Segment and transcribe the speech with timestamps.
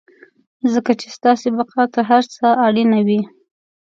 [0.73, 3.21] ځکه چې ستاسې بقا تر هر څه اړينه وي.